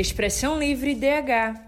[0.00, 1.66] Expressão Livre DH.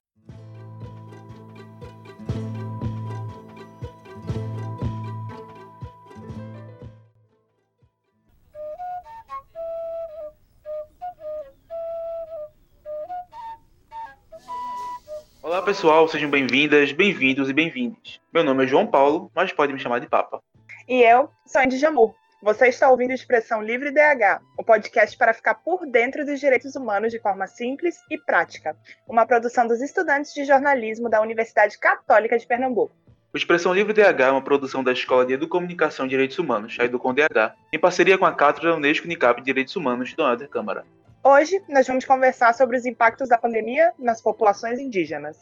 [15.43, 18.21] Olá pessoal, sejam bem-vindas, bem-vindos e bem-vindes.
[18.33, 20.41] Meu nome é João Paulo, mas pode me chamar de Papa.
[20.89, 22.15] E eu sou Andy Jamur.
[22.43, 26.75] Você está ouvindo Expressão Livre DH, o um podcast para ficar por dentro dos direitos
[26.75, 28.75] humanos de forma simples e prática.
[29.07, 32.95] Uma produção dos estudantes de jornalismo da Universidade Católica de Pernambuco.
[33.31, 36.85] O Expressão Livre DH é uma produção da Escola de Educomunicação e Direitos Humanos, a
[36.87, 40.87] Educom DH, em parceria com a Cátedra Unesco Unicap de Direitos Humanos, do Alder Câmara.
[41.23, 45.37] Hoje, nós vamos conversar sobre os impactos da pandemia nas populações indígenas.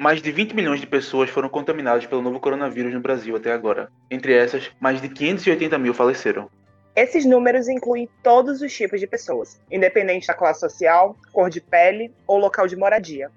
[0.00, 3.92] Mais de 20 milhões de pessoas foram contaminadas pelo novo coronavírus no Brasil até agora.
[4.10, 6.48] Entre essas, mais de 580 mil faleceram.
[6.96, 12.10] Esses números incluem todos os tipos de pessoas, independente da classe social, cor de pele
[12.26, 13.30] ou local de moradia.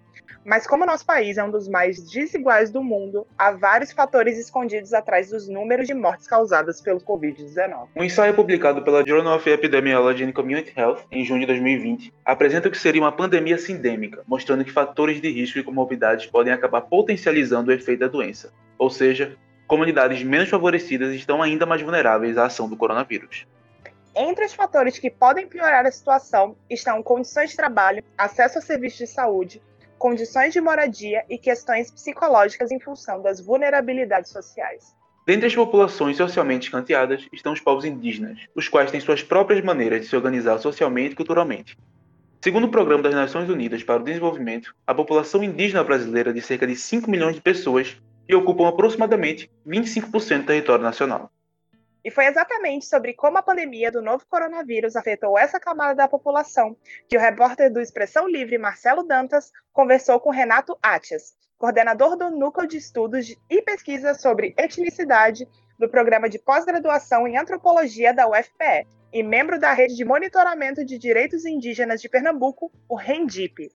[0.45, 4.93] Mas como nosso país é um dos mais desiguais do mundo, há vários fatores escondidos
[4.93, 7.87] atrás dos números de mortes causadas pelo Covid-19.
[7.95, 12.67] Um ensaio publicado pela Journal of Epidemiology and Community Health em junho de 2020 apresenta
[12.67, 16.81] o que seria uma pandemia sindêmica, mostrando que fatores de risco e comorbidades podem acabar
[16.81, 18.51] potencializando o efeito da doença.
[18.77, 23.47] Ou seja, comunidades menos favorecidas estão ainda mais vulneráveis à ação do coronavírus.
[24.15, 28.99] Entre os fatores que podem piorar a situação estão condições de trabalho, acesso a serviços
[28.99, 29.61] de saúde,
[30.03, 34.93] condições de moradia e questões psicológicas em função das vulnerabilidades sociais.
[35.25, 40.01] Dentre as populações socialmente escanteadas estão os povos indígenas, os quais têm suas próprias maneiras
[40.01, 41.77] de se organizar socialmente e culturalmente.
[42.43, 46.41] Segundo o Programa das Nações Unidas para o Desenvolvimento, a população indígena brasileira é de
[46.41, 47.95] cerca de 5 milhões de pessoas
[48.27, 51.31] e ocupam aproximadamente 25% do território nacional.
[52.03, 56.75] E foi exatamente sobre como a pandemia do novo coronavírus afetou essa camada da população
[57.07, 62.67] que o repórter do Expressão Livre, Marcelo Dantas, conversou com Renato Atias, coordenador do Núcleo
[62.67, 65.47] de Estudos e Pesquisa sobre Etnicidade
[65.79, 70.97] do Programa de Pós-Graduação em Antropologia da UFPE e membro da Rede de Monitoramento de
[70.97, 73.71] Direitos Indígenas de Pernambuco, o RENDIP.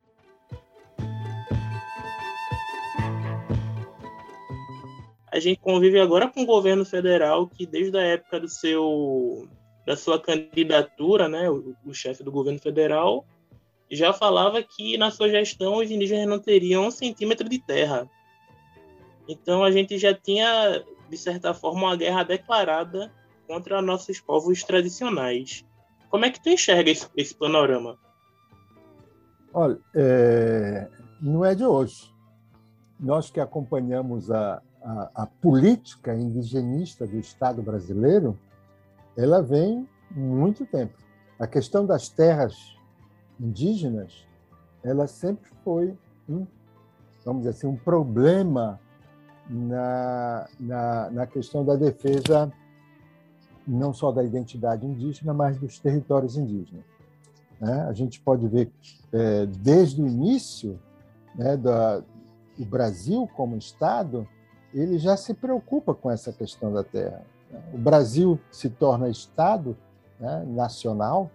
[5.38, 9.48] A gente convive agora com o governo federal que desde a época do seu
[9.86, 13.24] da sua candidatura, né, o, o chefe do governo federal
[13.90, 18.06] já falava que na sua gestão os indígenas não teriam um centímetro de terra.
[19.26, 23.10] Então a gente já tinha de certa forma uma guerra declarada
[23.46, 25.64] contra nossos povos tradicionais.
[26.10, 27.96] Como é que tu enxerga esse, esse panorama?
[29.54, 30.86] Olha, é,
[31.20, 32.12] não é de hoje.
[33.00, 38.38] Nós que acompanhamos a, a, a, política indigenista do Estado brasileiro,
[39.16, 40.94] ela vem muito tempo.
[41.38, 42.76] A questão das terras
[43.38, 44.26] indígenas,
[44.82, 45.96] ela sempre foi
[46.28, 46.46] um,
[47.24, 48.80] vamos dizer assim, um problema
[49.48, 52.52] na, na, na questão da defesa
[53.66, 56.84] não só da identidade indígena, mas dos territórios indígenas.
[57.60, 57.86] Né?
[57.88, 58.72] A gente pode ver
[59.12, 60.80] é, desde o início
[61.34, 64.26] né, da, do Brasil como Estado,
[64.72, 67.22] ele já se preocupa com essa questão da terra.
[67.72, 69.76] O Brasil se torna Estado
[70.20, 71.30] né, nacional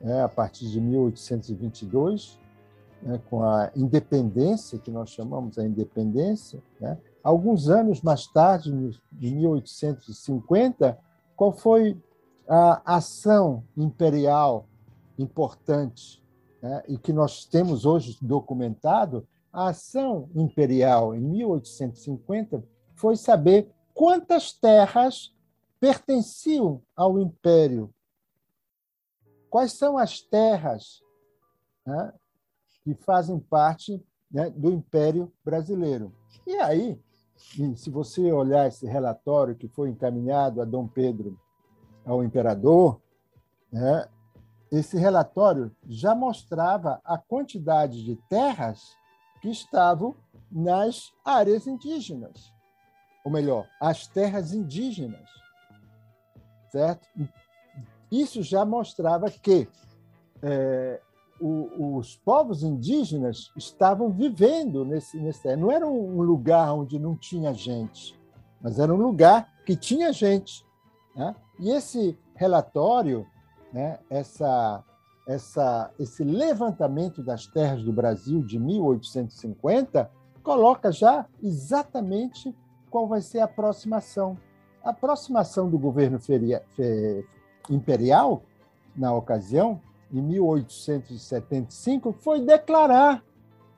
[0.00, 2.38] né, a partir de 1822,
[3.02, 6.62] né, com a independência, que nós chamamos a independência.
[6.80, 6.96] Né.
[7.22, 10.98] Alguns anos mais tarde, em 1850,
[11.34, 12.00] qual foi
[12.48, 14.66] a ação imperial
[15.18, 16.22] importante
[16.62, 22.62] né, e que nós temos hoje documentado a ação imperial em 1850
[22.94, 25.34] foi saber quantas terras
[25.80, 27.90] pertenciam ao império.
[29.48, 31.02] Quais são as terras
[31.86, 32.12] né,
[32.84, 36.14] que fazem parte né, do Império Brasileiro?
[36.46, 37.00] E aí,
[37.76, 41.40] se você olhar esse relatório que foi encaminhado a Dom Pedro,
[42.04, 43.00] ao imperador,
[43.72, 44.06] né,
[44.70, 48.94] esse relatório já mostrava a quantidade de terras
[49.46, 50.16] que estavam
[50.50, 52.52] nas áreas indígenas,
[53.24, 55.28] ou melhor, as terras indígenas,
[56.68, 57.08] certo?
[58.10, 59.68] Isso já mostrava que
[60.42, 61.00] é,
[61.40, 65.54] o, os povos indígenas estavam vivendo nesse, nesse.
[65.54, 68.18] Não era um lugar onde não tinha gente,
[68.60, 70.66] mas era um lugar que tinha gente.
[71.14, 71.34] Né?
[71.60, 73.24] E esse relatório,
[73.72, 74.84] né, essa
[75.26, 80.10] essa, esse levantamento das terras do Brasil de 1850
[80.42, 82.54] coloca já exatamente
[82.88, 84.38] qual vai ser a aproximação.
[84.84, 87.26] A aproximação do governo feria, fe,
[87.68, 88.42] imperial,
[88.94, 89.80] na ocasião,
[90.12, 93.24] em 1875, foi declarar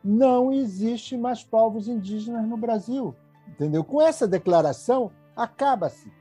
[0.04, 3.14] não existe mais povos indígenas no Brasil.
[3.48, 3.82] Entendeu?
[3.82, 6.12] Com essa declaração, acaba-se.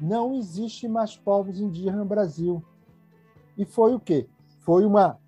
[0.00, 2.62] Não existe mais povos indígenas no Brasil.
[3.56, 4.28] E foi o quê?
[4.68, 5.18] Foi uma,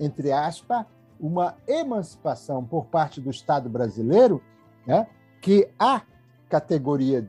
[0.00, 0.84] entre aspas,
[1.20, 4.42] uma emancipação por parte do Estado brasileiro,
[4.84, 5.06] né,
[5.40, 6.02] que a
[6.48, 7.24] categoria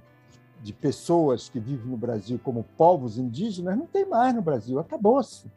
[0.59, 5.51] de pessoas que vivem no Brasil como povos indígenas não tem mais no Brasil, acabou-se.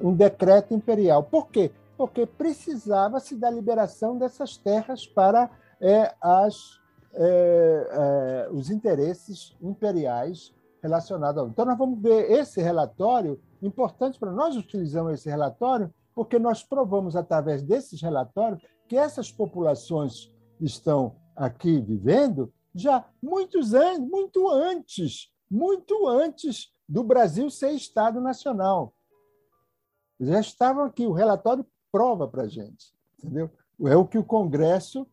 [0.00, 1.24] Um decreto imperial.
[1.24, 1.72] Por quê?
[1.96, 5.50] Porque precisava-se da liberação dessas terras para
[5.80, 6.80] é, as,
[7.14, 11.48] é, é, os interesses imperiais relacionados ao.
[11.48, 17.16] Então, nós vamos ver esse relatório, importante para nós utilizamos esse relatório, porque nós provamos,
[17.16, 26.06] através desses relatórios, que essas populações estão aqui vivendo já muitos anos, muito antes, muito
[26.06, 28.92] antes do Brasil ser Estado Nacional.
[30.18, 33.50] Já estavam aqui, o relatório prova para a gente, entendeu?
[33.86, 35.06] É o que o Congresso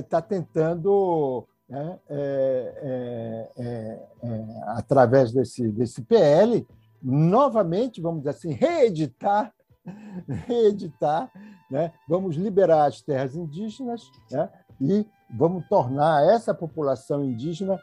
[0.00, 6.66] está é, tentando, né, é, é, é, é, através desse, desse PL,
[7.04, 9.52] novamente, vamos dizer assim, reeditar,
[10.46, 11.30] reeditar,
[11.70, 11.92] né?
[12.08, 14.48] vamos liberar as terras indígenas né?
[14.80, 15.06] e
[15.36, 17.78] vamos tornar essa população indígena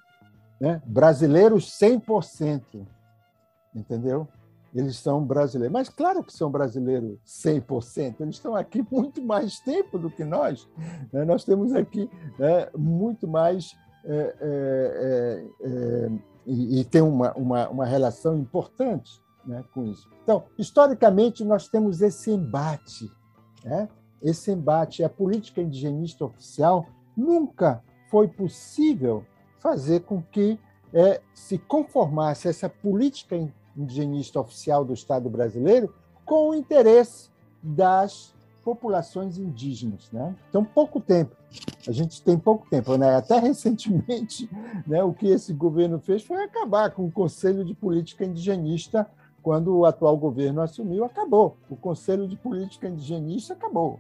[0.60, 2.86] né, brasileiros 100%.
[3.76, 4.28] Entendeu?
[4.74, 5.74] Eles são brasileiros.
[5.74, 8.16] Mas claro que são brasileiros 100%.
[8.20, 10.68] Eles estão aqui muito mais tempo do que nós.
[11.12, 11.24] Né?
[11.26, 12.10] Nós temos aqui
[12.40, 13.76] né, muito mais.
[14.04, 20.10] É, é, é, é e, e, tem uma, uma, uma relação importante né, com isso.
[20.24, 23.12] Então, historicamente, nós temos esse embate.
[23.64, 23.88] Né?
[24.22, 25.04] Esse embate.
[25.04, 26.86] A política indigenista oficial
[27.16, 29.26] nunca foi possível
[29.60, 30.60] fazer com que
[30.94, 33.36] é, se conformasse essa política
[33.76, 35.94] indigenista oficial do Estado brasileiro
[36.26, 37.30] com o interesse
[37.62, 40.10] das populações indígenas.
[40.12, 40.36] Né?
[40.50, 41.36] Então, pouco tempo.
[41.88, 42.98] A gente tem pouco tempo.
[42.98, 43.16] Né?
[43.16, 44.50] Até recentemente,
[44.88, 49.08] né, o que esse governo fez foi acabar com o Conselho de Política Indigenista
[49.42, 51.58] quando o atual governo assumiu, acabou.
[51.70, 54.00] O Conselho de Política Indigenista acabou.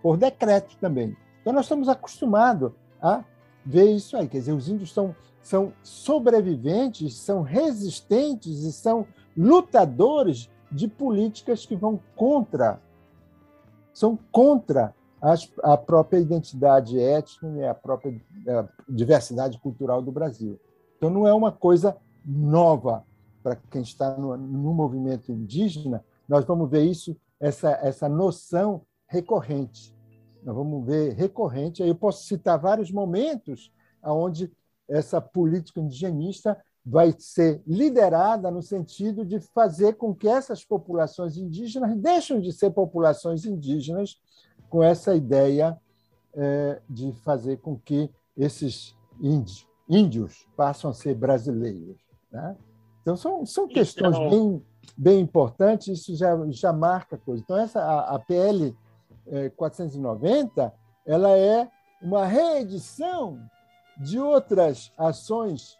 [0.00, 1.16] Por decreto também.
[1.40, 2.70] Então, nós estamos acostumados
[3.02, 3.24] a
[3.64, 4.28] ver isso aí.
[4.28, 11.74] Quer dizer, os índios são, são sobreviventes, são resistentes e são lutadores de políticas que
[11.74, 12.80] vão contra,
[13.92, 20.58] são contra as, a própria identidade étnica e a própria a diversidade cultural do Brasil.
[20.96, 23.04] Então, não é uma coisa nova
[23.42, 26.04] para quem está no, no movimento indígena.
[26.28, 29.94] Nós vamos ver isso, essa, essa noção recorrente
[30.42, 31.82] nós vamos ver recorrente.
[31.82, 33.72] Eu posso citar vários momentos
[34.02, 34.50] onde
[34.88, 41.96] essa política indigenista vai ser liderada no sentido de fazer com que essas populações indígenas
[41.96, 44.20] deixem de ser populações indígenas
[44.68, 45.78] com essa ideia
[46.34, 52.00] é, de fazer com que esses índios, índios passem a ser brasileiros.
[52.30, 52.56] Né?
[53.02, 54.30] Então, são, são questões então...
[54.30, 54.66] bem,
[54.96, 57.42] bem importantes, isso já, já marca coisa.
[57.42, 58.74] Então, essa, a, a PL
[59.56, 60.72] 490, é,
[61.12, 61.68] ela é
[62.02, 63.38] uma reedição
[63.98, 65.78] de outras ações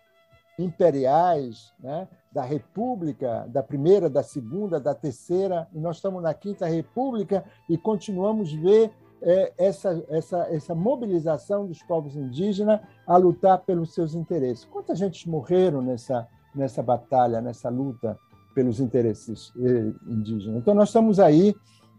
[0.61, 2.09] imperiais, né?
[2.33, 7.77] da República, da primeira, da segunda, da terceira, e nós estamos na quinta República e
[7.77, 14.65] continuamos ver é, essa, essa, essa mobilização dos povos indígenas a lutar pelos seus interesses.
[14.65, 18.19] Quanta gente morreram nessa, nessa batalha, nessa luta
[18.55, 20.57] pelos interesses eh, indígenas?
[20.57, 21.55] Então, nós estamos aí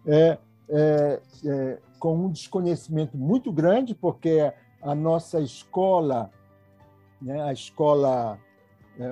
[0.06, 0.38] é,
[0.70, 4.52] é, é, com um desconhecimento muito grande, porque
[4.82, 6.32] a nossa escola,
[7.22, 8.40] né, a escola,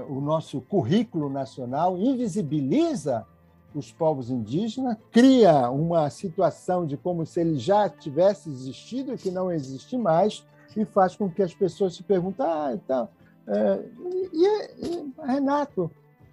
[0.08, 3.26] o nosso currículo nacional invisibiliza
[3.74, 9.32] os povos indígenas, cria uma situação de como se ele já tivesse existido e que
[9.32, 10.44] não existe mais,
[10.76, 13.10] e faz com que as pessoas se perguntem: ah, então,
[13.48, 13.84] é,
[14.32, 15.90] e, e, Renato,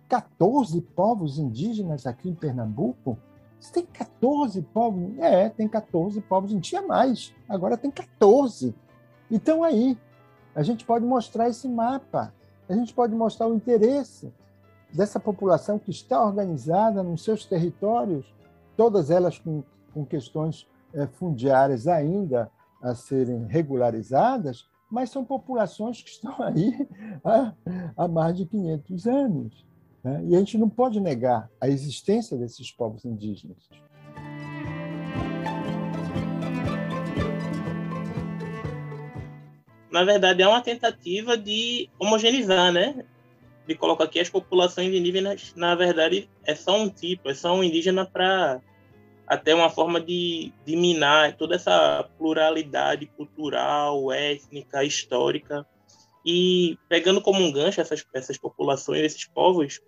[0.08, 3.18] 14 povos indígenas aqui em Pernambuco?
[3.58, 5.18] Você tem 14 povos?
[5.18, 6.52] É, tem 14 povos.
[6.52, 7.34] Não tinha mais.
[7.48, 8.74] Agora tem 14.
[9.30, 9.98] Então aí,
[10.54, 12.32] a gente pode mostrar esse mapa.
[12.68, 14.32] A gente pode mostrar o interesse
[14.92, 18.34] dessa população que está organizada nos seus territórios,
[18.76, 22.50] todas elas com, com questões é, fundiárias ainda
[22.82, 26.88] a serem regularizadas, mas são populações que estão aí
[27.24, 27.52] há,
[27.96, 29.66] há mais de 500 anos.
[30.02, 30.24] Né?
[30.26, 33.68] E a gente não pode negar a existência desses povos indígenas.
[39.96, 43.02] Na verdade, é uma tentativa de homogeneizar, né?
[43.66, 47.64] de colocar aqui as populações indígenas, na verdade, é só um tipo, é só um
[47.64, 48.60] indígena para
[49.26, 55.66] até uma forma de, de minar toda essa pluralidade cultural, étnica, histórica.
[56.26, 59.80] E pegando como um gancho essas, essas populações, esses povos,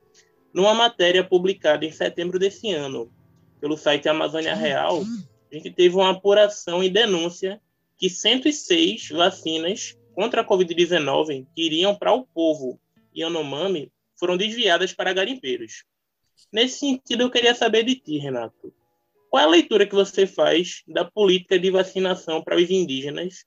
[0.54, 3.12] numa matéria publicada em setembro desse ano
[3.60, 5.02] pelo site Amazônia Real,
[5.52, 7.60] a gente teve uma apuração e denúncia
[7.98, 12.80] que 106 vacinas contra a Covid-19 que iriam para o povo
[13.16, 15.84] Yanomami foram desviadas para garimpeiros.
[16.52, 18.72] Nesse sentido, eu queria saber de ti, Renato.
[19.30, 23.44] Qual é a leitura que você faz da política de vacinação para os indígenas?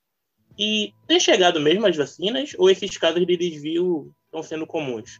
[0.58, 5.18] E tem chegado mesmo as vacinas ou esses casos de desvio estão sendo comuns?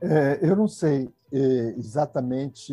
[0.00, 1.38] É, eu não sei é,
[1.78, 2.72] exatamente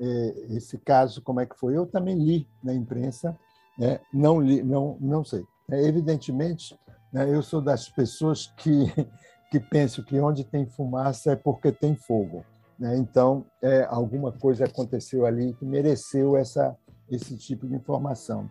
[0.00, 1.76] é, esse caso como é que foi.
[1.76, 3.36] Eu também li na imprensa,
[3.78, 4.00] né?
[4.12, 5.44] não li, não não sei.
[5.70, 6.78] É, evidentemente,
[7.12, 8.86] né, eu sou das pessoas que
[9.50, 12.44] que pensam que onde tem fumaça é porque tem fogo.
[12.78, 12.96] Né?
[12.96, 16.76] Então, é, alguma coisa aconteceu ali que mereceu essa,
[17.10, 18.50] esse tipo de informação.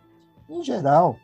[0.49, 1.17] Em geral,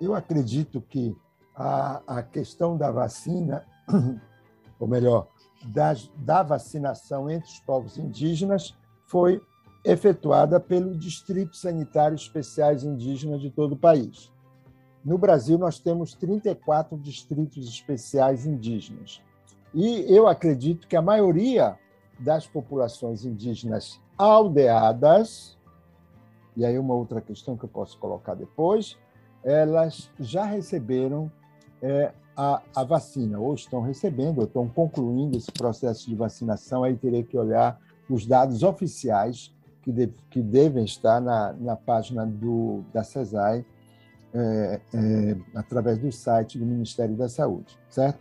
[0.00, 1.16] eu acredito que
[1.54, 3.64] a, a questão da vacina,
[4.78, 5.28] ou melhor,
[5.66, 9.40] da, da vacinação entre os povos indígenas, foi
[9.84, 14.32] efetuada pelo Distrito Sanitário Especiais Indígenas de todo o país.
[15.04, 19.20] No Brasil, nós temos 34 distritos especiais indígenas.
[19.74, 21.78] E eu acredito que a maioria
[22.18, 25.58] das populações indígenas aldeadas,
[26.56, 28.96] e aí uma outra questão que eu posso colocar depois,
[29.42, 31.30] elas já receberam
[31.82, 36.96] é, a, a, vacina, ou estão recebendo, ou estão concluindo esse processo de vacinação, aí
[36.96, 39.52] terei que olhar os dados oficiais
[39.84, 43.64] que, de, que devem estar na, na página do, da CESAI,
[44.32, 48.18] é, é, através do site do Ministério da Saúde, certo?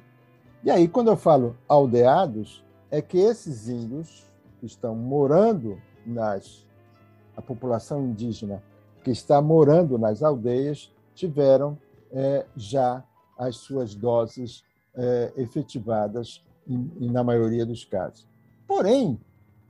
[0.61, 4.29] E aí, quando eu falo aldeados, é que esses índios
[4.59, 6.67] que estão morando nas.
[7.35, 8.61] a população indígena
[9.03, 11.77] que está morando nas aldeias tiveram
[12.11, 13.03] é, já
[13.37, 14.63] as suas doses
[14.95, 18.25] é, efetivadas, na maioria dos casos.
[18.65, 19.19] Porém,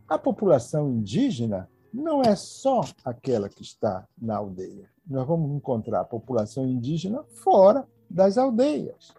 [0.07, 6.05] a população indígena não é só aquela que está na aldeia nós vamos encontrar a
[6.05, 9.13] população indígena fora das aldeias.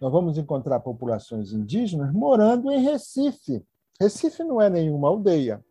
[0.00, 3.64] Nós vamos encontrar populações indígenas morando em Recife.
[4.00, 5.64] Recife não é nenhuma aldeia,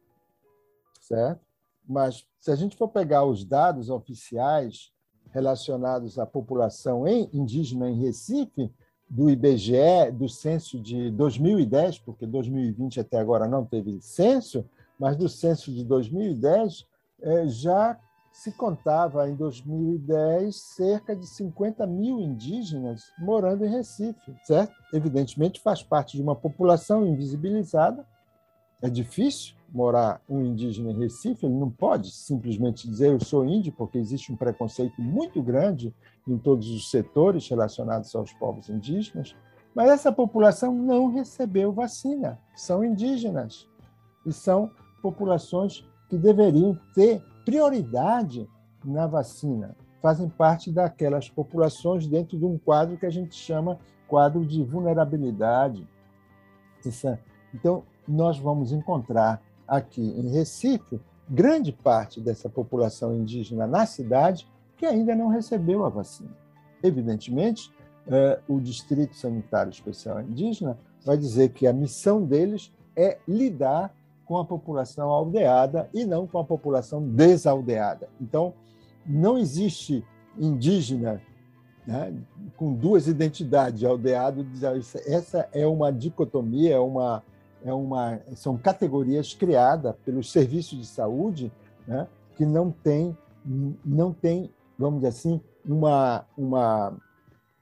[1.02, 1.42] certo?
[1.86, 4.94] Mas se a gente for pegar os dados oficiais
[5.32, 8.72] relacionados à população indígena em Recife,
[9.10, 14.64] do IBGE, do censo de 2010, porque 2020 até agora não teve censo,
[15.02, 16.86] mas do censo de 2010
[17.24, 18.00] eh, já
[18.32, 24.76] se contava em 2010 cerca de 50 mil indígenas morando em Recife, certo?
[24.94, 28.06] Evidentemente faz parte de uma população invisibilizada.
[28.80, 33.74] É difícil morar um indígena em Recife, ele não pode simplesmente dizer eu sou índio,
[33.74, 35.96] porque existe um preconceito muito grande
[36.28, 39.36] em todos os setores relacionados aos povos indígenas.
[39.74, 43.68] Mas essa população não recebeu vacina, são indígenas
[44.26, 44.70] e são
[45.02, 48.48] populações que deveriam ter prioridade
[48.84, 54.46] na vacina, fazem parte daquelas populações dentro de um quadro que a gente chama quadro
[54.46, 55.88] de vulnerabilidade.
[57.54, 64.86] Então, nós vamos encontrar aqui em Recife grande parte dessa população indígena na cidade que
[64.86, 66.36] ainda não recebeu a vacina.
[66.84, 67.72] Evidentemente,
[68.08, 73.94] eh, o Distrito Sanitário Especial Indígena vai dizer que a missão deles é lidar
[74.32, 78.08] com a população aldeada e não com a população desaldeada.
[78.22, 78.54] Então,
[79.06, 80.06] não existe
[80.40, 81.22] indígena
[81.86, 82.14] né,
[82.56, 84.56] com duas identidades, aldeado e.
[85.06, 87.22] Essa é uma dicotomia, é uma,
[87.62, 91.52] é uma, são categorias criadas pelos serviços de saúde
[91.86, 92.08] né,
[92.38, 93.18] que não tem,
[93.84, 96.98] não tem, vamos dizer assim, uma, uma,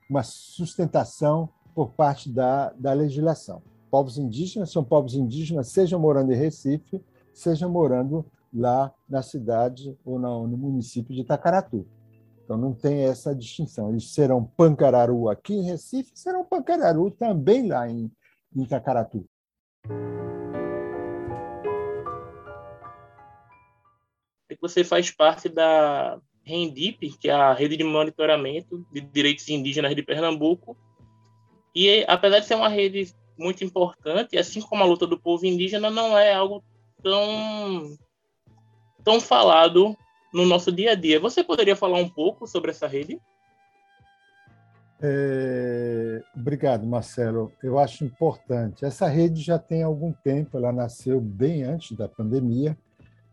[0.08, 3.60] uma sustentação por parte da, da legislação
[3.90, 7.04] povos indígenas são povos indígenas, sejam morando em Recife,
[7.34, 11.88] sejam morando lá na cidade ou no, município de Itacaratu.
[12.44, 13.90] Então não tem essa distinção.
[13.90, 18.12] Eles serão pancararu aqui em Recife, serão pancararu também lá em,
[18.56, 19.24] Itacaratu.
[24.60, 30.02] Você faz parte da RENDIP, que é a Rede de Monitoramento de Direitos Indígenas de
[30.02, 30.76] Pernambuco.
[31.76, 35.90] E apesar de ser uma rede muito importante, assim como a luta do povo indígena
[35.90, 36.64] não é algo
[37.02, 37.98] tão
[39.04, 39.96] tão falado
[40.34, 41.20] no nosso dia a dia.
[41.20, 43.20] Você poderia falar um pouco sobre essa rede?
[45.02, 46.22] É...
[46.36, 47.52] Obrigado, Marcelo.
[47.64, 48.84] Eu acho importante.
[48.84, 52.78] Essa rede já tem algum tempo, ela nasceu bem antes da pandemia.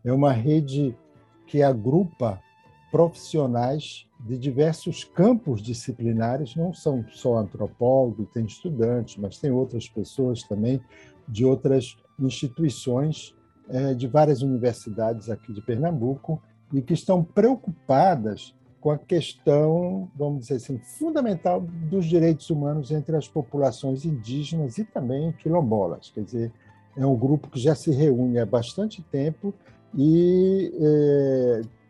[0.03, 0.97] É uma rede
[1.45, 2.41] que agrupa
[2.91, 10.43] profissionais de diversos campos disciplinares, não são só antropólogos, tem estudantes, mas tem outras pessoas
[10.43, 10.81] também
[11.27, 13.35] de outras instituições
[13.69, 16.41] é, de várias universidades aqui de Pernambuco
[16.73, 23.15] e que estão preocupadas com a questão, vamos dizer assim, fundamental dos direitos humanos entre
[23.15, 26.09] as populações indígenas e também quilombolas.
[26.09, 26.53] Quer dizer,
[26.95, 29.53] é um grupo que já se reúne há bastante tempo
[29.95, 31.36] e é,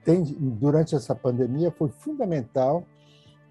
[0.08, 2.86] tem, durante essa pandemia foi fundamental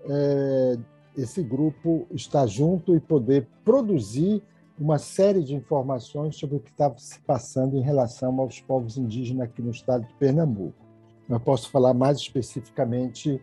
[0.08, 0.78] é,
[1.14, 4.42] esse grupo estar junto e poder produzir
[4.78, 9.48] uma série de informações sobre o que estava se passando em relação aos povos indígenas
[9.48, 10.72] aqui no estado de Pernambuco.
[11.28, 13.38] Eu posso falar mais especificamente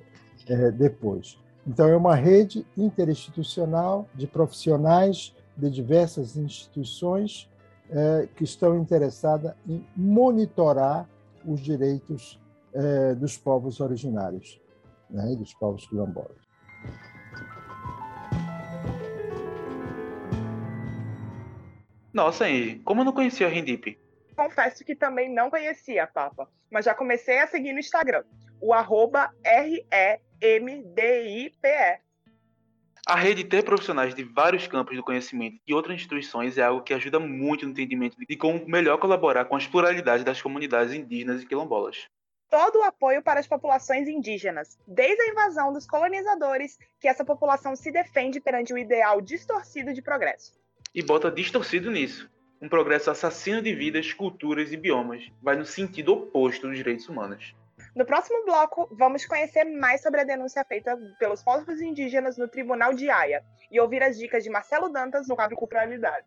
[0.47, 1.37] é, depois.
[1.67, 7.47] Então, é uma rede interinstitucional de profissionais de diversas instituições
[7.91, 11.07] é, que estão interessadas em monitorar
[11.45, 12.39] os direitos
[12.73, 14.61] é, dos povos originários
[15.09, 16.43] né, e dos povos quilombolas.
[22.13, 23.99] Nossa, Angie, como eu não conhecia a Rendip?
[24.35, 28.23] Confesso que também não conhecia, Papa, mas já comecei a seguir no Instagram,
[28.61, 30.23] o arroba R-E-M-D-I-P-E.
[33.05, 36.93] A rede ter profissionais de vários campos do conhecimento e outras instituições é algo que
[36.93, 41.45] ajuda muito no entendimento de como melhor colaborar com as pluralidades das comunidades indígenas e
[41.45, 42.07] quilombolas.
[42.53, 47.75] Todo o apoio para as populações indígenas, desde a invasão dos colonizadores, que essa população
[47.75, 50.53] se defende perante o ideal distorcido de progresso
[50.93, 52.29] e bota distorcido nisso.
[52.61, 55.29] Um progresso assassino de vidas, culturas e biomas.
[55.41, 57.55] Vai no sentido oposto dos direitos humanos.
[57.95, 62.93] No próximo bloco, vamos conhecer mais sobre a denúncia feita pelos povos indígenas no Tribunal
[62.93, 66.25] de Haia e ouvir as dicas de Marcelo Dantas no quadro Culturalidade.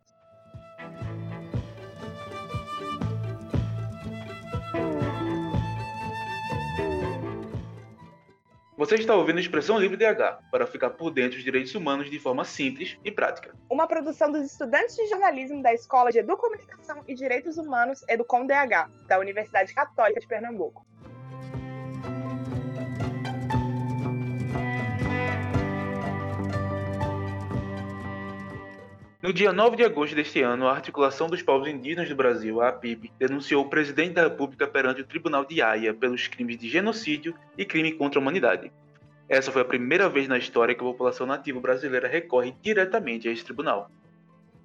[8.77, 12.45] Você está ouvindo Expressão Livre DH para ficar por dentro dos direitos humanos de forma
[12.45, 13.55] simples e prática.
[13.67, 18.87] Uma produção dos estudantes de jornalismo da Escola de Educomunicação e Direitos Humanos Educom DH,
[19.07, 20.85] da Universidade Católica de Pernambuco.
[29.27, 32.69] No dia 9 de agosto deste ano, a Articulação dos Povos Indígenas do Brasil, a
[32.69, 37.35] APIB, denunciou o presidente da República perante o Tribunal de Haia pelos crimes de genocídio
[37.57, 38.71] e crime contra a humanidade.
[39.27, 43.31] Essa foi a primeira vez na história que a população nativa brasileira recorre diretamente a
[43.33, 43.91] esse tribunal.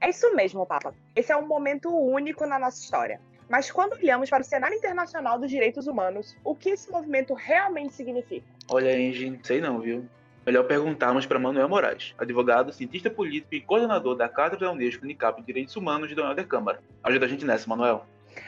[0.00, 0.94] É isso mesmo, Papa.
[1.16, 3.20] Esse é um momento único na nossa história.
[3.48, 7.94] Mas quando olhamos para o cenário internacional dos direitos humanos, o que esse movimento realmente
[7.94, 8.46] significa?
[8.70, 10.08] Olha, Angie, sei não, viu?
[10.44, 15.40] Melhor perguntarmos para Manuel Moraes, advogado, cientista político e coordenador da Cátedra da Unesco Unicap
[15.40, 16.82] de Direitos Humanos de Dona Câmara.
[17.00, 18.04] Ajuda a gente nessa, Manuel.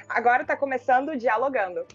[0.08, 1.86] Agora está começando o Dialogando.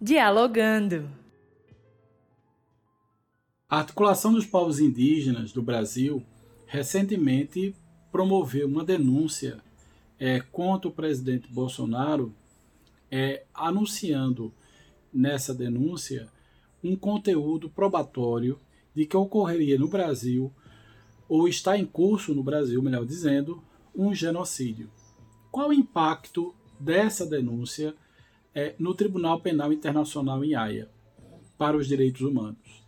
[0.00, 1.10] Dialogando.
[3.68, 6.24] A Articulação dos Povos Indígenas do Brasil
[6.66, 7.74] recentemente
[8.10, 9.65] promoveu uma denúncia
[10.18, 12.34] é, contra o presidente Bolsonaro,
[13.10, 14.52] é, anunciando
[15.12, 16.28] nessa denúncia
[16.82, 18.58] um conteúdo probatório
[18.94, 20.52] de que ocorreria no Brasil,
[21.28, 23.62] ou está em curso no Brasil, melhor dizendo,
[23.94, 24.90] um genocídio.
[25.50, 27.94] Qual o impacto dessa denúncia
[28.54, 30.88] é, no Tribunal Penal Internacional em Haia
[31.58, 32.84] para os direitos humanos?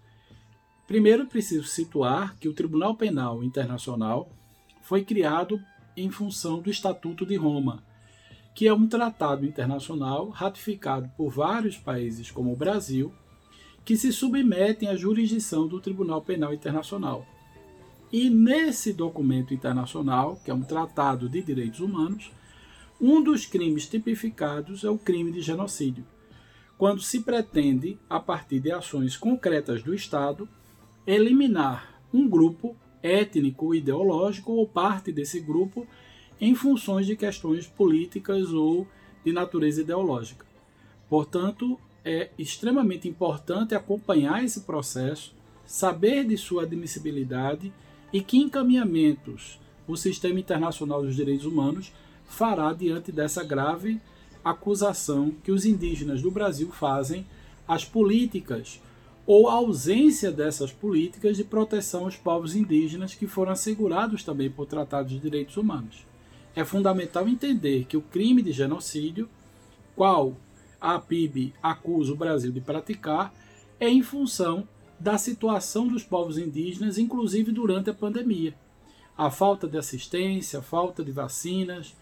[0.87, 4.31] Primeiro, preciso situar que o Tribunal Penal Internacional
[4.81, 5.61] foi criado
[6.01, 7.83] em função do Estatuto de Roma,
[8.55, 13.13] que é um tratado internacional ratificado por vários países, como o Brasil,
[13.85, 17.27] que se submetem à jurisdição do Tribunal Penal Internacional.
[18.13, 22.33] E nesse documento internacional, que é um tratado de direitos humanos,
[23.01, 26.05] um dos crimes tipificados é o crime de genocídio,
[26.77, 30.49] quando se pretende, a partir de ações concretas do Estado,
[31.07, 35.87] eliminar um grupo étnico, ideológico ou parte desse grupo
[36.41, 38.87] em funções de questões políticas ou
[39.25, 40.47] de natureza ideológica.
[41.09, 45.35] Portanto, é extremamente importante acompanhar esse processo,
[45.67, 47.73] saber de sua admissibilidade
[48.13, 51.93] e que encaminhamentos o Sistema Internacional dos Direitos Humanos
[52.27, 54.01] fará diante dessa grave
[54.45, 57.27] acusação que os indígenas do Brasil fazem
[57.67, 58.81] às políticas
[59.31, 64.65] ou a ausência dessas políticas de proteção aos povos indígenas que foram assegurados também por
[64.65, 66.07] tratados de direitos humanos.
[66.57, 69.29] é fundamental entender que o crime de genocídio,
[69.95, 70.35] qual
[70.81, 73.35] a PIB acusa o Brasil de praticar,
[73.79, 74.67] é em função
[74.99, 78.55] da situação dos povos indígenas, inclusive durante a pandemia.
[79.15, 81.95] A falta de assistência, a falta de vacinas,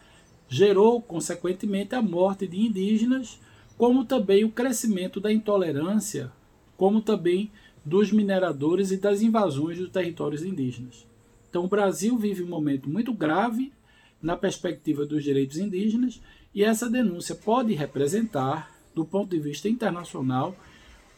[0.48, 3.40] gerou, consequentemente, a morte de indígenas,
[3.76, 6.32] como também o crescimento da intolerância,
[6.76, 7.50] como também
[7.84, 11.06] dos mineradores e das invasões dos territórios indígenas.
[11.48, 13.72] Então, o Brasil vive um momento muito grave
[14.20, 16.20] na perspectiva dos direitos indígenas
[16.54, 20.56] e essa denúncia pode representar, do ponto de vista internacional,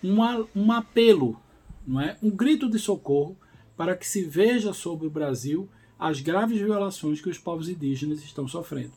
[0.03, 1.41] uma, um apelo,
[1.87, 2.17] não é?
[2.23, 3.37] um grito de socorro
[3.77, 5.69] para que se veja sobre o Brasil
[5.99, 8.93] as graves violações que os povos indígenas estão sofrendo.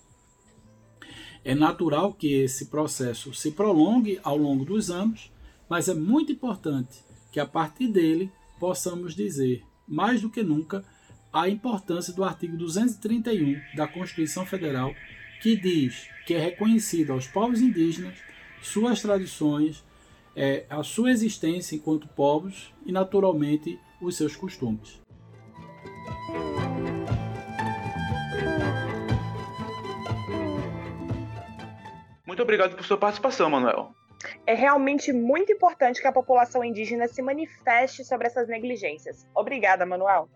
[1.44, 5.31] É natural que esse processo se prolongue ao longo dos anos,
[5.72, 8.30] mas é muito importante que a partir dele
[8.60, 10.84] possamos dizer, mais do que nunca,
[11.32, 14.94] a importância do artigo 231 da Constituição Federal,
[15.42, 18.18] que diz que é reconhecido aos povos indígenas
[18.62, 19.82] suas tradições,
[20.36, 25.00] é, a sua existência enquanto povos e, naturalmente, os seus costumes.
[32.28, 34.01] Muito obrigado por sua participação, Manuel.
[34.46, 39.28] É realmente muito importante que a população indígena se manifeste sobre essas negligências.
[39.36, 40.30] Obrigada, Manuel.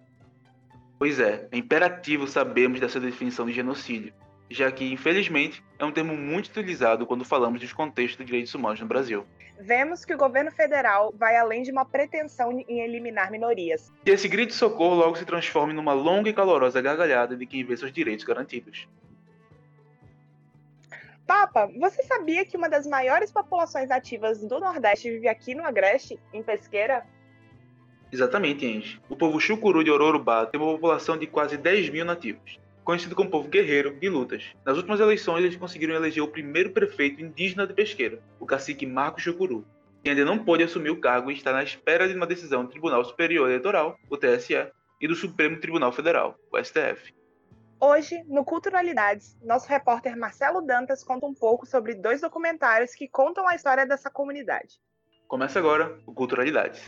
[0.97, 4.13] Pois é, é imperativo sabermos dessa definição de genocídio,
[4.49, 8.79] já que, infelizmente, é um termo muito utilizado quando falamos dos contextos de direitos humanos
[8.79, 9.25] no Brasil.
[9.59, 13.91] Vemos que o governo federal vai além de uma pretensão em eliminar minorias.
[14.03, 17.63] Que esse grito de socorro logo se transforme numa longa e calorosa gargalhada de quem
[17.63, 18.87] vê seus direitos garantidos.
[21.25, 26.19] Papa, você sabia que uma das maiores populações ativas do Nordeste vive aqui no Agreste,
[26.31, 27.03] em Pesqueira?
[28.11, 29.01] Exatamente, Ange.
[29.09, 33.31] O povo Chucuru de Ororubá tem uma população de quase 10 mil nativos, conhecido como
[33.31, 34.43] povo guerreiro de lutas.
[34.63, 39.19] Nas últimas eleições, eles conseguiram eleger o primeiro prefeito indígena de Pesqueira, o cacique Marco
[39.19, 39.65] Chucuru,
[40.03, 42.69] que ainda não pôde assumir o cargo e está na espera de uma decisão do
[42.69, 44.67] Tribunal Superior Eleitoral, o TSE,
[45.01, 47.11] e do Supremo Tribunal Federal, o STF.
[47.79, 53.45] Hoje, no Culturalidades, nosso repórter Marcelo Dantas conta um pouco sobre dois documentários que contam
[53.47, 54.79] a história dessa comunidade.
[55.27, 56.87] Começa agora o Culturalidades.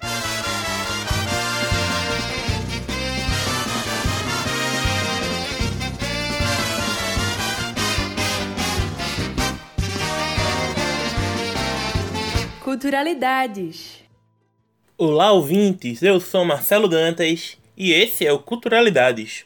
[12.64, 14.04] Culturalidades.
[14.98, 16.02] Olá, ouvintes!
[16.02, 19.46] Eu sou Marcelo Dantas e esse é o Culturalidades.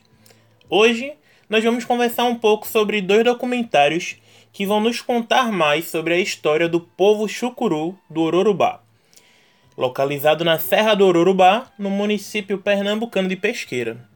[0.70, 1.20] Hoje
[1.52, 4.16] nós vamos conversar um pouco sobre dois documentários
[4.54, 8.82] que vão nos contar mais sobre a história do povo chucuru do Ororubá.
[9.78, 14.08] Localizado na Serra do Ororubá, no município pernambucano de Pesqueira.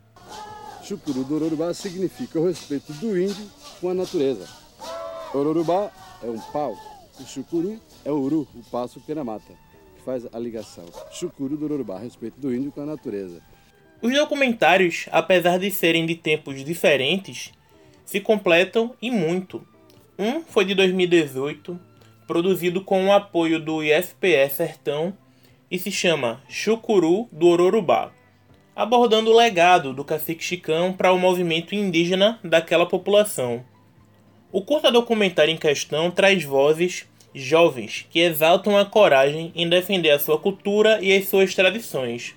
[0.81, 3.45] Chucuru do Ororubá significa o respeito do índio
[3.81, 4.47] com a natureza.
[5.33, 5.91] Ororubá
[6.23, 6.73] é um pau,
[7.19, 9.53] o chucuru é o uru, o passo que na mata,
[9.97, 10.85] que faz a ligação.
[11.11, 13.41] Chucuru do Ororubá, respeito do índio com a natureza.
[14.01, 17.51] Os documentários, apesar de serem de tempos diferentes,
[18.05, 19.65] se completam e muito.
[20.19, 21.79] Um foi de 2018,
[22.27, 25.17] produzido com o apoio do IFPE Sertão
[25.71, 28.11] e se chama Chucuru do Ororubá,
[28.75, 33.63] abordando o legado do cacique Chicão para o movimento indígena daquela população.
[34.51, 40.19] O curta documentário em questão traz vozes jovens que exaltam a coragem em defender a
[40.19, 42.35] sua cultura e as suas tradições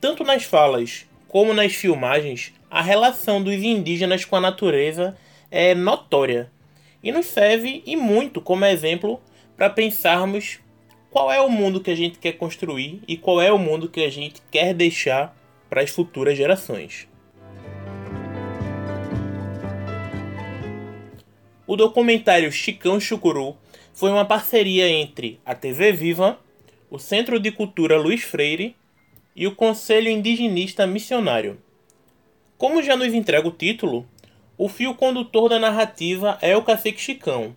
[0.00, 5.16] tanto nas falas como nas filmagens, a relação dos indígenas com a natureza
[5.50, 6.50] é notória
[7.02, 9.20] e nos serve e muito como exemplo
[9.56, 10.60] para pensarmos
[11.10, 14.04] qual é o mundo que a gente quer construir e qual é o mundo que
[14.04, 15.36] a gente quer deixar
[15.68, 17.08] para as futuras gerações.
[21.66, 23.56] O documentário Chicão Chucuru
[23.92, 26.38] foi uma parceria entre a TV Viva,
[26.90, 28.74] o Centro de Cultura Luiz Freire
[29.38, 31.58] e o Conselho Indigenista Missionário.
[32.56, 34.04] Como já nos entrega o título,
[34.58, 37.54] o fio condutor da narrativa é o Cacique Chicão,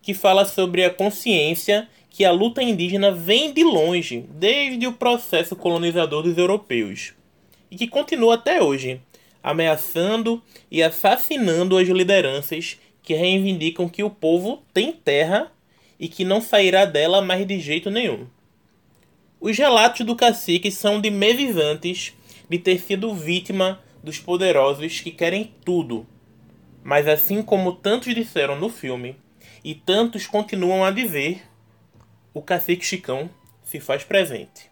[0.00, 5.56] que fala sobre a consciência que a luta indígena vem de longe, desde o processo
[5.56, 7.12] colonizador dos europeus,
[7.72, 9.00] e que continua até hoje,
[9.42, 15.50] ameaçando e assassinando as lideranças que reivindicam que o povo tem terra
[15.98, 18.28] e que não sairá dela mais de jeito nenhum.
[19.46, 22.12] Os relatos do cacique são de meses antes
[22.50, 26.04] de ter sido vítima dos poderosos que querem tudo.
[26.82, 29.14] Mas assim como tantos disseram no filme,
[29.62, 31.44] e tantos continuam a dizer,
[32.34, 33.30] o cacique Chicão
[33.62, 34.68] se faz presente.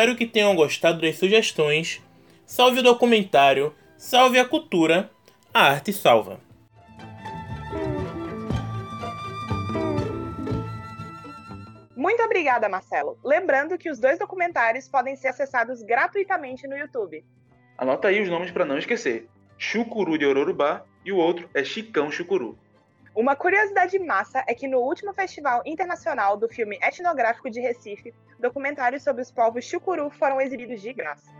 [0.00, 2.02] Espero que tenham gostado das sugestões.
[2.46, 5.10] Salve o documentário, salve a cultura,
[5.52, 6.40] a arte salva.
[11.94, 13.18] Muito obrigada, Marcelo.
[13.22, 17.22] Lembrando que os dois documentários podem ser acessados gratuitamente no YouTube.
[17.76, 22.10] Anota aí os nomes para não esquecer: Chucuru de Ororubá e o outro é Chicão
[22.10, 22.58] Chucuru.
[23.20, 29.02] Uma curiosidade massa é que no último Festival Internacional do Filme Etnográfico de Recife, documentários
[29.02, 31.30] sobre os povos chucuru foram exibidos de graça.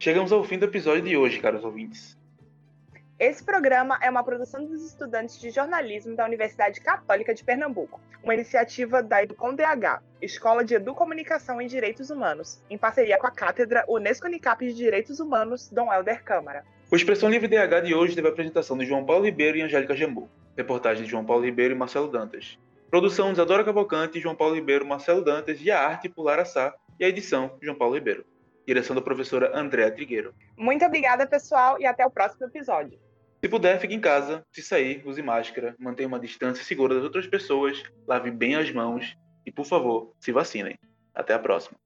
[0.00, 2.18] Chegamos ao fim do episódio de hoje, caros ouvintes.
[3.20, 8.32] Esse programa é uma produção dos estudantes de jornalismo da Universidade Católica de Pernambuco, uma
[8.32, 13.84] iniciativa da Educom DH, Escola de Educomunicação e Direitos Humanos, em parceria com a Cátedra
[13.86, 16.64] Unesco Unicap de Direitos Humanos, Dom Helder Câmara.
[16.90, 19.94] O Expressão Livre DH de hoje teve a apresentação de João Paulo Ribeiro e Angélica
[19.94, 22.58] Jambu, reportagem de João Paulo Ribeiro e Marcelo Dantas,
[22.90, 26.74] produção de Isadora Cavalcante, João Paulo Ribeiro, Marcelo Dantas e a arte por Lara Sá
[26.98, 28.24] e a edição João Paulo Ribeiro.
[28.66, 30.34] Direção da professora Andréa Trigueiro.
[30.56, 32.98] Muito obrigada, pessoal, e até o próximo episódio.
[33.42, 34.44] Se puder, fique em casa.
[34.52, 39.16] Se sair, use máscara, mantenha uma distância segura das outras pessoas, lave bem as mãos
[39.46, 40.78] e, por favor, se vacinem.
[41.14, 41.78] Até a próxima.